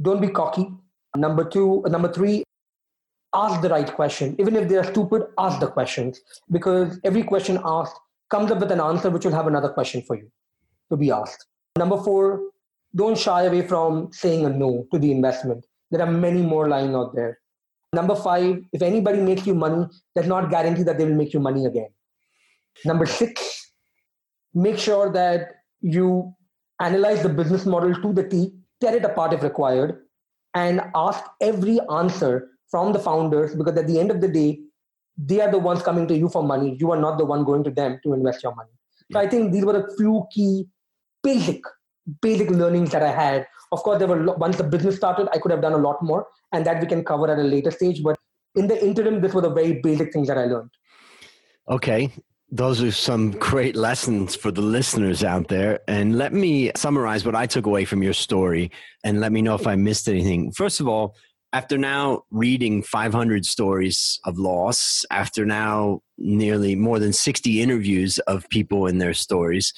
don't 0.00 0.20
be 0.20 0.28
cocky. 0.28 0.68
Number 1.16 1.44
two, 1.44 1.82
number 1.88 2.12
three, 2.12 2.44
ask 3.34 3.60
the 3.60 3.68
right 3.68 3.92
question. 3.94 4.34
Even 4.38 4.56
if 4.56 4.68
they 4.68 4.76
are 4.76 4.84
stupid, 4.84 5.22
ask 5.38 5.60
the 5.60 5.68
questions 5.68 6.20
because 6.50 6.98
every 7.04 7.22
question 7.22 7.60
asked 7.64 7.98
comes 8.30 8.50
up 8.50 8.58
with 8.58 8.72
an 8.72 8.80
answer 8.80 9.10
which 9.10 9.24
will 9.24 9.32
have 9.32 9.46
another 9.46 9.68
question 9.68 10.02
for 10.02 10.16
you 10.16 10.30
to 10.90 10.96
be 10.96 11.10
asked. 11.10 11.46
Number 11.76 11.96
four, 11.96 12.50
don't 12.94 13.18
shy 13.18 13.42
away 13.42 13.66
from 13.66 14.12
saying 14.12 14.44
a 14.44 14.48
no 14.48 14.86
to 14.92 14.98
the 14.98 15.12
investment. 15.12 15.64
There 15.90 16.02
are 16.02 16.10
many 16.10 16.42
more 16.42 16.68
lying 16.68 16.94
out 16.94 17.14
there. 17.14 17.38
Number 17.92 18.14
five, 18.14 18.62
if 18.72 18.82
anybody 18.82 19.20
makes 19.20 19.46
you 19.46 19.54
money, 19.54 19.86
does 20.14 20.26
not 20.26 20.50
guarantee 20.50 20.82
that 20.82 20.98
they 20.98 21.04
will 21.04 21.14
make 21.14 21.32
you 21.32 21.40
money 21.40 21.64
again. 21.64 21.88
Number 22.84 23.06
six, 23.06 23.72
make 24.54 24.78
sure 24.78 25.10
that 25.12 25.52
you 25.80 26.34
analyze 26.80 27.22
the 27.22 27.28
business 27.28 27.64
model 27.64 27.94
to 27.94 28.12
the 28.12 28.28
T, 28.28 28.52
tear 28.80 28.96
it 28.96 29.04
apart 29.04 29.32
if 29.32 29.42
required, 29.42 30.02
and 30.54 30.82
ask 30.94 31.24
every 31.40 31.78
answer 31.90 32.50
from 32.70 32.92
the 32.92 32.98
founders 32.98 33.54
because 33.54 33.76
at 33.76 33.86
the 33.86 33.98
end 33.98 34.10
of 34.10 34.20
the 34.20 34.28
day, 34.28 34.60
they 35.16 35.40
are 35.40 35.50
the 35.50 35.58
ones 35.58 35.82
coming 35.82 36.06
to 36.06 36.16
you 36.16 36.28
for 36.28 36.42
money. 36.42 36.76
You 36.78 36.92
are 36.92 37.00
not 37.00 37.18
the 37.18 37.24
one 37.24 37.44
going 37.44 37.64
to 37.64 37.70
them 37.70 37.98
to 38.04 38.12
invest 38.12 38.42
your 38.42 38.54
money. 38.54 38.70
So 39.10 39.18
I 39.18 39.26
think 39.26 39.52
these 39.52 39.64
were 39.64 39.84
a 39.84 39.96
few 39.96 40.26
key 40.30 40.66
basic 41.22 41.62
basic 42.22 42.50
learnings 42.50 42.90
that 42.92 43.02
I 43.02 43.12
had. 43.12 43.46
Of 43.72 43.82
course, 43.82 43.98
there 43.98 44.08
were 44.08 44.34
once 44.36 44.56
the 44.56 44.64
business 44.64 44.96
started, 44.96 45.28
I 45.32 45.38
could 45.38 45.50
have 45.50 45.60
done 45.60 45.74
a 45.74 45.78
lot 45.78 46.02
more, 46.02 46.26
and 46.52 46.64
that 46.66 46.80
we 46.80 46.86
can 46.86 47.04
cover 47.04 47.30
at 47.30 47.38
a 47.38 47.42
later 47.42 47.70
stage. 47.70 48.02
But 48.02 48.16
in 48.54 48.66
the 48.66 48.82
interim, 48.84 49.20
this 49.20 49.34
were 49.34 49.42
the 49.42 49.50
very 49.50 49.80
basic 49.82 50.12
things 50.12 50.28
that 50.28 50.38
I 50.38 50.44
learned. 50.44 50.70
Okay, 51.68 52.10
those 52.50 52.82
are 52.82 52.90
some 52.90 53.32
great 53.32 53.76
lessons 53.76 54.34
for 54.34 54.50
the 54.50 54.62
listeners 54.62 55.22
out 55.22 55.48
there. 55.48 55.80
And 55.86 56.16
let 56.16 56.32
me 56.32 56.70
summarize 56.76 57.26
what 57.26 57.34
I 57.34 57.46
took 57.46 57.66
away 57.66 57.84
from 57.84 58.02
your 58.02 58.14
story 58.14 58.70
and 59.04 59.20
let 59.20 59.32
me 59.32 59.42
know 59.42 59.54
if 59.54 59.66
I 59.66 59.76
missed 59.76 60.08
anything. 60.08 60.52
First 60.52 60.80
of 60.80 60.88
all, 60.88 61.14
after 61.52 61.78
now 61.78 62.24
reading 62.30 62.82
500 62.82 63.46
stories 63.46 64.20
of 64.24 64.38
loss, 64.38 65.06
after 65.10 65.46
now 65.46 66.02
nearly 66.18 66.74
more 66.74 66.98
than 66.98 67.12
60 67.12 67.62
interviews 67.62 68.18
of 68.20 68.48
people 68.50 68.86
in 68.86 68.98
their 68.98 69.14
stories, 69.14 69.72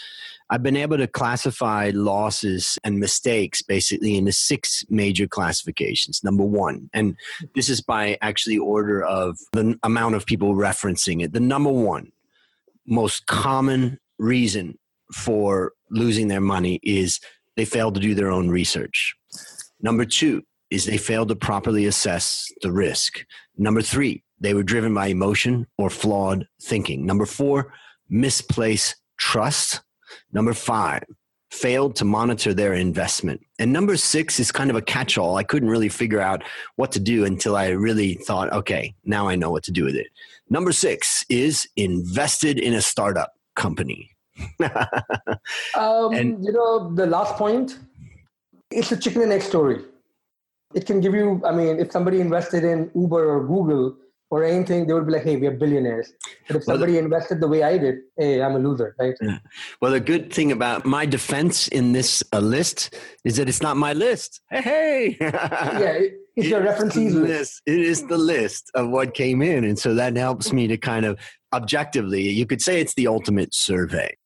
I've 0.50 0.64
been 0.64 0.76
able 0.76 0.96
to 0.96 1.06
classify 1.06 1.92
losses 1.94 2.76
and 2.82 2.98
mistakes 2.98 3.62
basically 3.62 4.16
into 4.16 4.32
six 4.32 4.84
major 4.90 5.28
classifications. 5.28 6.24
Number 6.24 6.44
one, 6.44 6.90
and 6.92 7.16
this 7.54 7.68
is 7.68 7.80
by 7.80 8.18
actually 8.20 8.58
order 8.58 9.04
of 9.04 9.38
the 9.52 9.78
amount 9.84 10.16
of 10.16 10.26
people 10.26 10.54
referencing 10.54 11.22
it. 11.22 11.32
The 11.32 11.40
number 11.40 11.70
one 11.70 12.10
most 12.84 13.26
common 13.26 14.00
reason 14.18 14.76
for 15.14 15.72
losing 15.90 16.26
their 16.26 16.40
money 16.40 16.80
is 16.82 17.20
they 17.56 17.64
failed 17.64 17.94
to 17.94 18.00
do 18.00 18.16
their 18.16 18.30
own 18.30 18.48
research. 18.48 19.14
Number 19.80 20.04
two 20.04 20.42
is 20.70 20.84
they 20.84 20.96
failed 20.96 21.28
to 21.28 21.36
properly 21.36 21.86
assess 21.86 22.50
the 22.62 22.72
risk. 22.72 23.24
Number 23.58 23.82
three, 23.82 24.22
they 24.40 24.54
were 24.54 24.62
driven 24.62 24.94
by 24.94 25.08
emotion 25.08 25.66
or 25.76 25.90
flawed 25.90 26.46
thinking. 26.62 27.04
Number 27.04 27.26
four, 27.26 27.72
misplaced 28.08 28.96
trust. 29.18 29.82
Number 30.32 30.54
five, 30.54 31.02
failed 31.50 31.96
to 31.96 32.04
monitor 32.04 32.54
their 32.54 32.74
investment. 32.74 33.40
And 33.58 33.72
number 33.72 33.96
six 33.96 34.38
is 34.38 34.52
kind 34.52 34.70
of 34.70 34.76
a 34.76 34.82
catch 34.82 35.18
all. 35.18 35.36
I 35.36 35.42
couldn't 35.42 35.68
really 35.68 35.88
figure 35.88 36.20
out 36.20 36.42
what 36.76 36.92
to 36.92 37.00
do 37.00 37.24
until 37.24 37.56
I 37.56 37.68
really 37.68 38.14
thought, 38.14 38.52
okay, 38.52 38.94
now 39.04 39.28
I 39.28 39.34
know 39.34 39.50
what 39.50 39.64
to 39.64 39.72
do 39.72 39.84
with 39.84 39.96
it. 39.96 40.06
Number 40.48 40.72
six 40.72 41.24
is 41.28 41.68
invested 41.76 42.58
in 42.58 42.74
a 42.74 42.82
startup 42.82 43.32
company. 43.56 44.10
um, 44.62 46.14
and, 46.14 46.44
you 46.44 46.52
know, 46.52 46.94
the 46.94 47.06
last 47.06 47.34
point, 47.34 47.78
it's 48.70 48.92
a 48.92 48.96
chicken 48.96 49.22
and 49.22 49.32
egg 49.32 49.42
story. 49.42 49.84
It 50.74 50.86
can 50.86 51.00
give 51.00 51.14
you, 51.14 51.42
I 51.44 51.52
mean, 51.52 51.78
if 51.78 51.90
somebody 51.90 52.20
invested 52.20 52.64
in 52.64 52.90
Uber 52.94 53.28
or 53.28 53.46
Google, 53.46 53.96
or 54.30 54.44
anything, 54.44 54.86
they 54.86 54.92
would 54.92 55.06
be 55.06 55.12
like, 55.12 55.24
hey, 55.24 55.36
we 55.36 55.46
are 55.48 55.52
billionaires. 55.52 56.12
But 56.46 56.56
if 56.56 56.64
somebody 56.64 56.92
well, 56.92 57.04
invested 57.04 57.40
the 57.40 57.48
way 57.48 57.64
I 57.64 57.78
did, 57.78 57.96
hey, 58.16 58.40
I'm 58.40 58.54
a 58.54 58.58
loser, 58.60 58.94
right? 58.98 59.14
Yeah. 59.20 59.38
Well, 59.80 59.90
the 59.90 60.00
good 60.00 60.32
thing 60.32 60.52
about 60.52 60.86
my 60.86 61.04
defense 61.04 61.66
in 61.68 61.92
this 61.92 62.22
uh, 62.32 62.38
list 62.38 62.94
is 63.24 63.36
that 63.36 63.48
it's 63.48 63.60
not 63.60 63.76
my 63.76 63.92
list. 63.92 64.40
Hey, 64.50 64.62
hey. 64.62 65.16
yeah, 65.20 65.98
it's 66.36 66.48
your 66.48 66.62
references 66.62 67.12
list. 67.12 67.60
It 67.66 67.80
is 67.80 68.06
the 68.06 68.18
list 68.18 68.70
of 68.74 68.88
what 68.88 69.14
came 69.14 69.42
in. 69.42 69.64
And 69.64 69.78
so 69.78 69.94
that 69.94 70.16
helps 70.16 70.52
me 70.52 70.68
to 70.68 70.76
kind 70.76 71.04
of 71.04 71.18
objectively, 71.52 72.28
you 72.28 72.46
could 72.46 72.62
say 72.62 72.80
it's 72.80 72.94
the 72.94 73.08
ultimate 73.08 73.52
survey. 73.52 74.16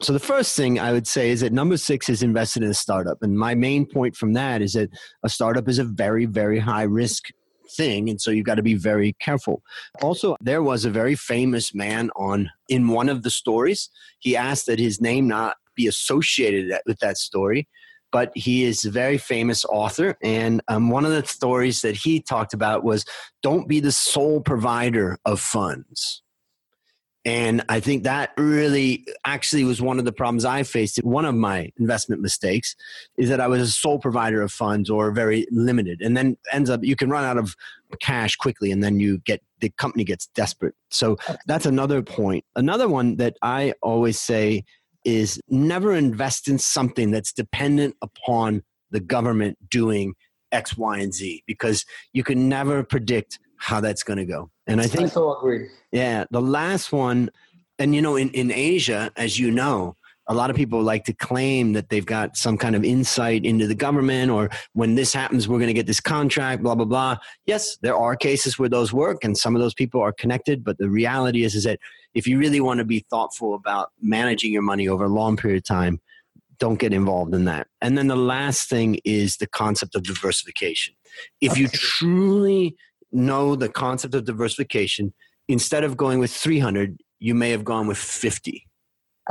So 0.00 0.12
the 0.12 0.20
first 0.20 0.56
thing 0.56 0.78
I 0.78 0.92
would 0.92 1.08
say 1.08 1.30
is 1.30 1.40
that 1.40 1.52
number 1.52 1.76
six 1.76 2.08
is 2.08 2.22
invested 2.22 2.62
in 2.62 2.70
a 2.70 2.74
startup. 2.74 3.18
And 3.22 3.36
my 3.36 3.54
main 3.56 3.84
point 3.84 4.14
from 4.14 4.34
that 4.34 4.62
is 4.62 4.74
that 4.74 4.90
a 5.24 5.28
startup 5.28 5.68
is 5.68 5.80
a 5.80 5.84
very, 5.84 6.24
very 6.24 6.60
high 6.60 6.84
risk 6.84 7.24
thing. 7.76 8.08
And 8.08 8.20
so 8.20 8.30
you've 8.30 8.46
got 8.46 8.54
to 8.54 8.62
be 8.62 8.74
very 8.74 9.14
careful. 9.14 9.62
Also 10.00 10.36
there 10.40 10.62
was 10.62 10.84
a 10.84 10.90
very 10.90 11.16
famous 11.16 11.74
man 11.74 12.10
on 12.14 12.48
in 12.68 12.88
one 12.88 13.08
of 13.08 13.24
the 13.24 13.30
stories. 13.30 13.90
He 14.20 14.36
asked 14.36 14.66
that 14.66 14.78
his 14.78 15.00
name 15.00 15.26
not 15.26 15.56
be 15.74 15.88
associated 15.88 16.72
with 16.86 17.00
that 17.00 17.18
story 17.18 17.68
but 18.10 18.32
he 18.34 18.64
is 18.64 18.84
a 18.84 18.90
very 18.90 19.18
famous 19.18 19.64
author. 19.66 20.16
And 20.22 20.62
um, 20.68 20.90
one 20.90 21.04
of 21.04 21.10
the 21.10 21.26
stories 21.26 21.82
that 21.82 21.94
he 21.94 22.20
talked 22.20 22.54
about 22.54 22.84
was 22.84 23.04
don't 23.42 23.68
be 23.68 23.80
the 23.80 23.92
sole 23.92 24.40
provider 24.40 25.18
of 25.24 25.40
funds 25.40 26.22
and 27.24 27.64
I 27.68 27.80
think 27.80 28.04
that 28.04 28.30
really 28.38 29.04
actually 29.24 29.64
was 29.64 29.82
one 29.82 29.98
of 29.98 30.04
the 30.04 30.12
problems 30.12 30.44
I 30.44 30.62
faced. 30.62 30.98
One 30.98 31.24
of 31.24 31.34
my 31.34 31.70
investment 31.78 32.22
mistakes 32.22 32.76
is 33.16 33.28
that 33.28 33.40
I 33.40 33.48
was 33.48 33.60
a 33.60 33.66
sole 33.66 33.98
provider 33.98 34.40
of 34.40 34.52
funds 34.52 34.88
or 34.88 35.10
very 35.10 35.46
limited. 35.50 36.00
And 36.00 36.16
then 36.16 36.36
ends 36.52 36.70
up, 36.70 36.84
you 36.84 36.96
can 36.96 37.10
run 37.10 37.24
out 37.24 37.36
of 37.36 37.54
cash 38.00 38.36
quickly 38.36 38.70
and 38.70 38.82
then 38.82 39.00
you 39.00 39.18
get, 39.18 39.42
the 39.60 39.70
company 39.70 40.04
gets 40.04 40.28
desperate. 40.28 40.74
So 40.90 41.16
that's 41.46 41.66
another 41.66 42.02
point. 42.02 42.44
Another 42.54 42.88
one 42.88 43.16
that 43.16 43.36
I 43.42 43.74
always 43.82 44.18
say 44.18 44.64
is 45.04 45.40
never 45.48 45.94
invest 45.94 46.48
in 46.48 46.58
something 46.58 47.10
that's 47.10 47.32
dependent 47.32 47.96
upon 48.00 48.62
the 48.90 49.00
government 49.00 49.58
doing 49.68 50.14
X, 50.52 50.78
Y, 50.78 50.98
and 50.98 51.12
Z 51.12 51.42
because 51.46 51.84
you 52.12 52.24
can 52.24 52.48
never 52.48 52.84
predict 52.84 53.38
how 53.58 53.80
that's 53.80 54.02
going 54.02 54.18
to 54.18 54.24
go. 54.24 54.50
And 54.66 54.80
I 54.80 54.86
think 54.86 55.04
I 55.04 55.08
so 55.08 55.36
agree. 55.36 55.68
Yeah, 55.92 56.24
the 56.30 56.42
last 56.42 56.92
one, 56.92 57.30
and 57.78 57.94
you 57.94 58.02
know, 58.02 58.16
in 58.16 58.30
in 58.30 58.50
Asia, 58.50 59.10
as 59.16 59.38
you 59.38 59.50
know, 59.50 59.96
a 60.28 60.34
lot 60.34 60.50
of 60.50 60.56
people 60.56 60.82
like 60.82 61.04
to 61.04 61.12
claim 61.14 61.72
that 61.72 61.88
they've 61.88 62.04
got 62.04 62.36
some 62.36 62.58
kind 62.58 62.76
of 62.76 62.84
insight 62.84 63.44
into 63.44 63.66
the 63.66 63.74
government 63.74 64.30
or 64.30 64.50
when 64.74 64.94
this 64.94 65.12
happens 65.12 65.48
we're 65.48 65.58
going 65.58 65.68
to 65.68 65.74
get 65.74 65.86
this 65.86 66.00
contract 66.00 66.62
blah 66.62 66.74
blah 66.74 66.84
blah 66.84 67.16
yes 67.46 67.76
there 67.78 67.96
are 67.96 68.14
cases 68.14 68.58
where 68.58 68.68
those 68.68 68.92
work 68.92 69.24
and 69.24 69.36
some 69.36 69.56
of 69.56 69.60
those 69.60 69.74
people 69.74 70.00
are 70.00 70.12
connected 70.12 70.62
but 70.62 70.78
the 70.78 70.88
reality 70.88 71.44
is 71.44 71.54
is 71.54 71.64
that 71.64 71.80
if 72.14 72.26
you 72.26 72.38
really 72.38 72.60
want 72.60 72.78
to 72.78 72.84
be 72.84 73.04
thoughtful 73.10 73.54
about 73.54 73.90
managing 74.00 74.52
your 74.52 74.62
money 74.62 74.86
over 74.86 75.04
a 75.04 75.08
long 75.08 75.36
period 75.36 75.58
of 75.58 75.64
time 75.64 76.00
don't 76.58 76.78
get 76.78 76.92
involved 76.92 77.34
in 77.34 77.44
that 77.44 77.66
and 77.80 77.96
then 77.96 78.08
the 78.08 78.16
last 78.16 78.68
thing 78.68 79.00
is 79.04 79.38
the 79.38 79.46
concept 79.46 79.94
of 79.94 80.02
diversification 80.02 80.94
if 81.40 81.56
you 81.56 81.68
truly 81.68 82.76
know 83.12 83.56
the 83.56 83.68
concept 83.68 84.14
of 84.14 84.24
diversification, 84.24 85.12
instead 85.48 85.84
of 85.84 85.96
going 85.96 86.18
with 86.18 86.30
300, 86.30 86.98
you 87.18 87.34
may 87.34 87.50
have 87.50 87.64
gone 87.64 87.86
with 87.86 87.98
50. 87.98 88.64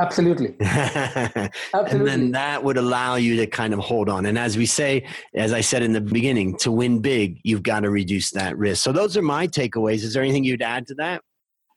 Absolutely. 0.00 0.54
Absolutely. 0.60 1.50
And 1.74 2.06
then 2.06 2.30
that 2.32 2.62
would 2.62 2.76
allow 2.76 3.16
you 3.16 3.36
to 3.36 3.46
kind 3.46 3.74
of 3.74 3.80
hold 3.80 4.08
on. 4.08 4.26
And 4.26 4.38
as 4.38 4.56
we 4.56 4.64
say, 4.64 5.04
as 5.34 5.52
I 5.52 5.60
said 5.60 5.82
in 5.82 5.92
the 5.92 6.00
beginning, 6.00 6.56
to 6.58 6.70
win 6.70 7.00
big, 7.00 7.40
you've 7.42 7.64
got 7.64 7.80
to 7.80 7.90
reduce 7.90 8.30
that 8.30 8.56
risk. 8.56 8.82
So 8.84 8.92
those 8.92 9.16
are 9.16 9.22
my 9.22 9.48
takeaways. 9.48 10.04
Is 10.04 10.14
there 10.14 10.22
anything 10.22 10.44
you'd 10.44 10.62
add 10.62 10.86
to 10.88 10.94
that? 10.94 11.22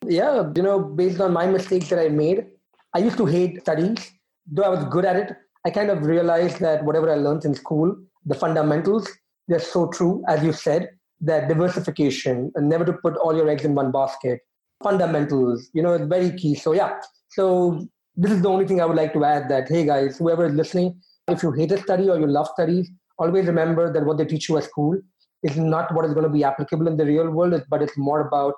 Yeah, 0.07 0.51
you 0.55 0.61
know, 0.61 0.79
based 0.79 1.19
on 1.19 1.33
my 1.33 1.47
mistakes 1.47 1.89
that 1.89 1.99
I 1.99 2.09
made, 2.09 2.45
I 2.93 2.99
used 2.99 3.17
to 3.17 3.25
hate 3.25 3.61
studies. 3.61 4.11
Though 4.45 4.63
I 4.63 4.69
was 4.69 4.83
good 4.85 5.05
at 5.05 5.15
it, 5.15 5.35
I 5.65 5.71
kind 5.71 5.89
of 5.89 6.05
realized 6.05 6.59
that 6.59 6.83
whatever 6.83 7.11
I 7.11 7.15
learned 7.15 7.45
in 7.45 7.55
school, 7.55 7.95
the 8.25 8.35
fundamentals, 8.35 9.07
they're 9.47 9.59
so 9.59 9.87
true, 9.89 10.23
as 10.27 10.43
you 10.43 10.53
said 10.53 10.89
that 11.21 11.47
diversification 11.47 12.51
and 12.55 12.69
never 12.69 12.85
to 12.85 12.93
put 12.93 13.15
all 13.17 13.35
your 13.35 13.49
eggs 13.49 13.63
in 13.63 13.75
one 13.75 13.91
basket. 13.91 14.39
Fundamentals 14.83 15.69
you 15.73 15.81
know 15.81 15.93
it's 15.93 16.05
very 16.05 16.31
key. 16.31 16.55
So 16.55 16.73
yeah. 16.73 16.99
So 17.29 17.87
this 18.15 18.31
is 18.31 18.41
the 18.41 18.49
only 18.49 18.67
thing 18.67 18.81
i 18.81 18.85
would 18.85 18.97
like 18.97 19.13
to 19.13 19.23
add 19.23 19.47
that 19.49 19.69
hey 19.69 19.85
guys 19.85 20.17
whoever 20.17 20.45
is 20.45 20.53
listening 20.53 20.99
if 21.29 21.41
you 21.43 21.51
hate 21.51 21.71
a 21.71 21.77
study 21.81 22.09
or 22.09 22.19
you 22.19 22.27
love 22.27 22.47
studies 22.47 22.89
always 23.17 23.45
remember 23.45 23.91
that 23.93 24.05
what 24.05 24.17
they 24.17 24.25
teach 24.25 24.49
you 24.49 24.57
at 24.57 24.65
school 24.65 24.99
is 25.43 25.55
not 25.55 25.93
what 25.95 26.05
is 26.05 26.13
going 26.13 26.25
to 26.25 26.29
be 26.29 26.43
applicable 26.43 26.87
in 26.87 26.97
the 26.97 27.05
real 27.05 27.29
world 27.29 27.63
but 27.69 27.81
it's 27.81 27.97
more 27.97 28.27
about 28.27 28.53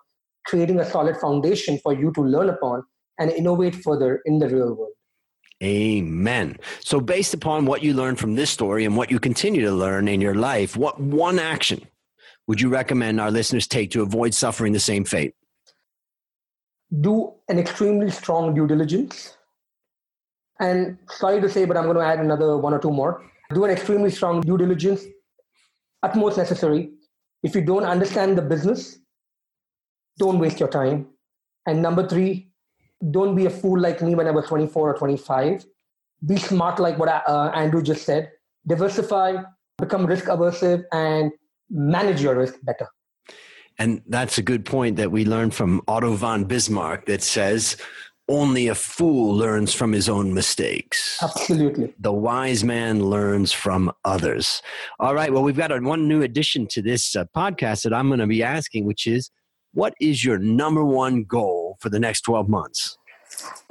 creating 0.45 0.79
a 0.79 0.85
solid 0.85 1.15
foundation 1.17 1.77
for 1.79 1.93
you 1.93 2.11
to 2.13 2.21
learn 2.21 2.49
upon 2.49 2.83
and 3.19 3.31
innovate 3.31 3.75
further 3.75 4.21
in 4.25 4.39
the 4.39 4.49
real 4.49 4.73
world. 4.73 4.91
Amen. 5.63 6.57
So, 6.81 6.99
based 6.99 7.33
upon 7.33 7.65
what 7.65 7.81
you 7.83 7.93
learned 7.93 8.19
from 8.19 8.35
this 8.35 8.49
story 8.49 8.83
and 8.83 8.97
what 8.97 9.09
you 9.09 9.19
continue 9.19 9.61
to 9.61 9.71
learn 9.71 10.09
in 10.09 10.19
your 10.19 10.35
life, 10.35 10.75
what 10.75 10.99
one 10.99 11.39
action 11.39 11.87
would 12.47 12.59
you 12.59 12.69
recommend 12.69 13.21
our 13.21 13.31
listeners 13.31 13.67
take 13.67 13.91
to 13.91 14.01
avoid 14.01 14.33
suffering 14.33 14.73
the 14.73 14.79
same 14.79 15.05
fate? 15.05 15.33
Do 17.01 17.33
an 17.49 17.57
extremely 17.57 18.11
strong 18.11 18.53
due 18.53 18.67
diligence. 18.67 19.37
And 20.59 20.97
sorry 21.09 21.41
to 21.41 21.49
say, 21.49 21.65
but 21.65 21.77
I'm 21.77 21.85
going 21.85 21.97
to 21.97 22.03
add 22.03 22.19
another 22.19 22.57
one 22.57 22.73
or 22.73 22.79
two 22.79 22.91
more. 22.91 23.23
Do 23.53 23.65
an 23.65 23.71
extremely 23.71 24.09
strong 24.09 24.41
due 24.41 24.57
diligence, 24.57 25.03
utmost 26.01 26.37
necessary. 26.37 26.91
If 27.43 27.55
you 27.55 27.61
don't 27.61 27.83
understand 27.83 28.37
the 28.37 28.41
business, 28.41 28.99
don't 30.17 30.39
waste 30.39 30.59
your 30.59 30.69
time. 30.69 31.07
And 31.65 31.81
number 31.81 32.07
three, 32.07 32.49
don't 33.11 33.35
be 33.35 33.45
a 33.45 33.49
fool 33.49 33.79
like 33.79 34.01
me 34.01 34.15
when 34.15 34.27
I 34.27 34.31
was 34.31 34.45
24 34.45 34.91
or 34.91 34.97
25. 34.97 35.65
Be 36.25 36.37
smart, 36.37 36.79
like 36.79 36.97
what 36.97 37.09
uh, 37.09 37.51
Andrew 37.53 37.81
just 37.81 38.05
said. 38.05 38.31
Diversify, 38.65 39.43
become 39.77 40.05
risk 40.05 40.25
aversive, 40.25 40.83
and 40.93 41.31
manage 41.69 42.21
your 42.21 42.35
risk 42.35 42.55
better. 42.63 42.87
And 43.79 44.01
that's 44.07 44.37
a 44.37 44.43
good 44.43 44.65
point 44.65 44.97
that 44.97 45.11
we 45.11 45.25
learned 45.25 45.55
from 45.55 45.81
Otto 45.87 46.13
von 46.13 46.45
Bismarck 46.45 47.05
that 47.07 47.23
says, 47.23 47.77
only 48.29 48.67
a 48.67 48.75
fool 48.75 49.35
learns 49.35 49.73
from 49.73 49.91
his 49.91 50.07
own 50.07 50.33
mistakes. 50.33 51.21
Absolutely. 51.21 51.93
The 51.99 52.13
wise 52.13 52.63
man 52.63 53.03
learns 53.03 53.51
from 53.51 53.91
others. 54.05 54.61
All 54.99 55.13
right. 55.13 55.31
Well, 55.33 55.43
we've 55.43 55.57
got 55.57 55.71
a, 55.71 55.79
one 55.79 56.07
new 56.07 56.21
addition 56.21 56.67
to 56.67 56.81
this 56.81 57.15
uh, 57.15 57.25
podcast 57.35 57.83
that 57.83 57.93
I'm 57.93 58.07
going 58.07 58.19
to 58.19 58.27
be 58.27 58.41
asking, 58.41 58.85
which 58.85 59.07
is 59.07 59.29
what 59.73 59.93
is 59.99 60.23
your 60.23 60.37
number 60.37 60.85
one 60.85 61.23
goal 61.23 61.77
for 61.81 61.89
the 61.89 61.99
next 61.99 62.21
12 62.21 62.47
months? 62.47 62.97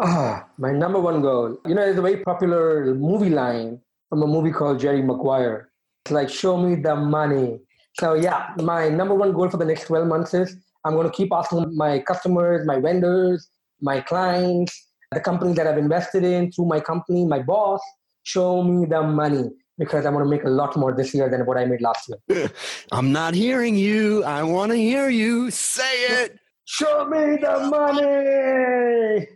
Ah, 0.00 0.46
my 0.58 0.72
number 0.72 1.00
one 1.00 1.22
goal. 1.22 1.56
You 1.64 1.74
know, 1.74 1.82
there's 1.82 1.98
a 1.98 2.02
very 2.02 2.22
popular 2.22 2.94
movie 2.94 3.30
line 3.30 3.80
from 4.10 4.22
a 4.22 4.26
movie 4.26 4.50
called 4.50 4.80
Jerry 4.80 5.02
Maguire. 5.02 5.70
It's 6.04 6.10
like, 6.12 6.28
show 6.28 6.56
me 6.56 6.74
the 6.74 6.96
money. 6.96 7.60
So 7.98 8.14
yeah, 8.14 8.54
my 8.56 8.88
number 8.88 9.14
one 9.14 9.32
goal 9.32 9.50
for 9.50 9.56
the 9.56 9.64
next 9.64 9.84
12 9.84 10.06
months 10.06 10.34
is 10.34 10.56
I'm 10.84 10.94
going 10.94 11.06
to 11.06 11.12
keep 11.12 11.32
asking 11.32 11.76
my 11.76 12.00
customers, 12.00 12.66
my 12.66 12.80
vendors, 12.80 13.48
my 13.80 14.00
clients, 14.00 14.88
the 15.10 15.20
companies 15.20 15.56
that 15.56 15.66
I've 15.66 15.78
invested 15.78 16.24
in 16.24 16.50
through 16.52 16.66
my 16.66 16.80
company, 16.80 17.26
my 17.26 17.40
boss, 17.40 17.80
show 18.22 18.62
me 18.62 18.86
the 18.86 19.02
money 19.02 19.50
because 19.78 20.06
I'm 20.06 20.12
going 20.12 20.24
to 20.24 20.30
make 20.30 20.44
a 20.44 20.50
lot 20.50 20.76
more 20.76 20.92
this 20.92 21.14
year 21.14 21.28
than 21.28 21.44
what 21.44 21.58
I 21.58 21.64
made 21.64 21.80
last 21.80 22.10
year. 22.28 22.50
I'm 22.92 23.12
not 23.12 23.34
hearing 23.34 23.76
you. 23.76 24.24
I 24.24 24.42
want 24.42 24.72
to 24.72 24.76
hear 24.76 25.08
you. 25.08 25.50
Say 25.50 26.04
it. 26.04 26.38
Show 26.64 27.06
me 27.06 27.36
the 27.36 27.58
money. 27.68 29.26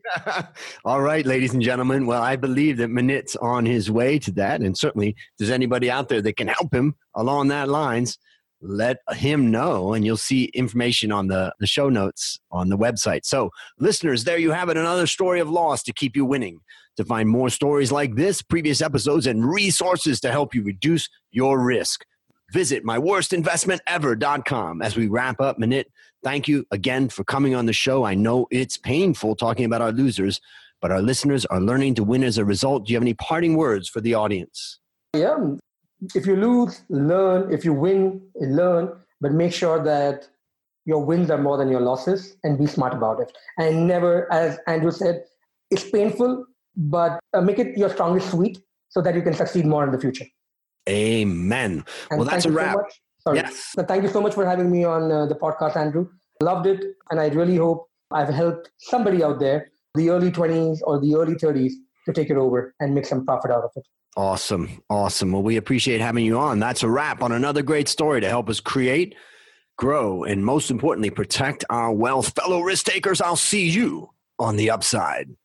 All 0.84 1.00
right, 1.00 1.26
ladies 1.26 1.52
and 1.52 1.62
gentlemen. 1.62 2.06
Well, 2.06 2.22
I 2.22 2.36
believe 2.36 2.76
that 2.76 2.88
Manit's 2.88 3.34
on 3.36 3.66
his 3.66 3.90
way 3.90 4.18
to 4.20 4.30
that. 4.32 4.60
And 4.60 4.78
certainly, 4.78 5.16
there's 5.38 5.50
anybody 5.50 5.90
out 5.90 6.08
there 6.08 6.22
that 6.22 6.36
can 6.36 6.48
help 6.48 6.72
him 6.72 6.94
along 7.14 7.48
that 7.48 7.68
lines, 7.68 8.16
let 8.60 8.98
him 9.12 9.50
know 9.50 9.92
and 9.92 10.04
you'll 10.04 10.16
see 10.16 10.44
information 10.46 11.12
on 11.12 11.28
the, 11.28 11.52
the 11.60 11.66
show 11.66 11.88
notes 11.88 12.40
on 12.50 12.68
the 12.68 12.78
website 12.78 13.24
so 13.24 13.50
listeners 13.78 14.24
there 14.24 14.38
you 14.38 14.50
have 14.50 14.68
it 14.68 14.76
another 14.76 15.06
story 15.06 15.40
of 15.40 15.50
loss 15.50 15.82
to 15.82 15.92
keep 15.92 16.16
you 16.16 16.24
winning 16.24 16.60
to 16.96 17.04
find 17.04 17.28
more 17.28 17.50
stories 17.50 17.92
like 17.92 18.14
this 18.14 18.40
previous 18.42 18.80
episodes 18.80 19.26
and 19.26 19.44
resources 19.44 20.20
to 20.20 20.30
help 20.30 20.54
you 20.54 20.62
reduce 20.62 21.08
your 21.30 21.62
risk 21.62 22.04
visit 22.52 22.84
myworstinvestmentever.com 22.84 24.80
as 24.80 24.96
we 24.96 25.06
wrap 25.06 25.40
up 25.40 25.58
Manit 25.58 25.84
thank 26.24 26.48
you 26.48 26.64
again 26.70 27.08
for 27.08 27.24
coming 27.24 27.54
on 27.54 27.66
the 27.66 27.72
show 27.72 28.04
i 28.04 28.14
know 28.14 28.46
it's 28.50 28.78
painful 28.78 29.36
talking 29.36 29.64
about 29.66 29.82
our 29.82 29.92
losers 29.92 30.40
but 30.80 30.90
our 30.90 31.02
listeners 31.02 31.44
are 31.46 31.60
learning 31.60 31.94
to 31.94 32.04
win 32.04 32.22
as 32.22 32.38
a 32.38 32.44
result. 32.44 32.86
Do 32.86 32.92
you 32.92 32.96
have 32.96 33.02
any 33.02 33.14
parting 33.14 33.56
words 33.56 33.88
for 33.88 34.00
the 34.00 34.14
audience? 34.14 34.78
Yeah. 35.14 35.36
If 36.14 36.26
you 36.26 36.36
lose, 36.36 36.82
learn. 36.88 37.52
If 37.52 37.64
you 37.64 37.72
win, 37.72 38.22
learn. 38.36 38.92
But 39.20 39.32
make 39.32 39.52
sure 39.52 39.82
that 39.82 40.28
your 40.84 41.04
wins 41.04 41.30
are 41.30 41.38
more 41.38 41.56
than 41.56 41.68
your 41.68 41.80
losses 41.80 42.36
and 42.44 42.58
be 42.58 42.66
smart 42.66 42.92
about 42.94 43.20
it. 43.20 43.36
And 43.58 43.86
never, 43.86 44.32
as 44.32 44.58
Andrew 44.66 44.90
said, 44.90 45.24
it's 45.70 45.88
painful, 45.90 46.46
but 46.76 47.18
uh, 47.32 47.40
make 47.40 47.58
it 47.58 47.76
your 47.76 47.90
strongest 47.90 48.30
suite 48.30 48.58
so 48.88 49.00
that 49.02 49.14
you 49.14 49.22
can 49.22 49.34
succeed 49.34 49.66
more 49.66 49.84
in 49.84 49.90
the 49.90 49.98
future. 49.98 50.26
Amen. 50.88 51.84
And 52.10 52.20
well, 52.20 52.28
that's 52.28 52.44
a 52.44 52.52
wrap. 52.52 52.76
So 52.76 52.96
Sorry. 53.26 53.38
Yes. 53.38 53.72
So 53.74 53.82
thank 53.82 54.04
you 54.04 54.08
so 54.08 54.20
much 54.20 54.34
for 54.34 54.46
having 54.46 54.70
me 54.70 54.84
on 54.84 55.10
uh, 55.10 55.26
the 55.26 55.34
podcast, 55.34 55.76
Andrew. 55.76 56.08
Loved 56.40 56.66
it. 56.66 56.84
And 57.10 57.18
I 57.18 57.26
really 57.28 57.56
hope 57.56 57.88
I've 58.12 58.28
helped 58.28 58.70
somebody 58.78 59.24
out 59.24 59.40
there, 59.40 59.68
the 59.96 60.10
early 60.10 60.30
20s 60.30 60.78
or 60.84 61.00
the 61.00 61.16
early 61.16 61.34
30s, 61.34 61.72
to 62.04 62.12
take 62.12 62.30
it 62.30 62.36
over 62.36 62.72
and 62.78 62.94
make 62.94 63.04
some 63.04 63.26
profit 63.26 63.50
out 63.50 63.64
of 63.64 63.70
it. 63.74 63.84
Awesome. 64.16 64.82
Awesome. 64.88 65.32
Well, 65.32 65.42
we 65.42 65.56
appreciate 65.56 66.00
having 66.00 66.24
you 66.24 66.38
on. 66.38 66.58
That's 66.58 66.82
a 66.82 66.88
wrap 66.88 67.22
on 67.22 67.32
another 67.32 67.62
great 67.62 67.86
story 67.86 68.22
to 68.22 68.28
help 68.28 68.48
us 68.48 68.60
create, 68.60 69.14
grow, 69.76 70.24
and 70.24 70.42
most 70.42 70.70
importantly, 70.70 71.10
protect 71.10 71.64
our 71.68 71.92
wealth. 71.92 72.34
Fellow 72.34 72.62
risk 72.62 72.86
takers, 72.86 73.20
I'll 73.20 73.36
see 73.36 73.68
you 73.68 74.10
on 74.38 74.56
the 74.56 74.70
upside. 74.70 75.36